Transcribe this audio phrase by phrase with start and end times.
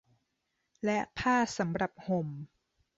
[0.85, 2.27] และผ้าสำหรับห่ม